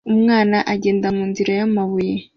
[0.13, 2.13] Umwana agenda munzira yamabuye